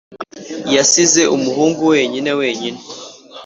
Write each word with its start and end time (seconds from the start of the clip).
yasize 0.75 1.21
umuhungu 1.35 1.79
wenyine, 1.93 2.31
wenyine 2.39 2.79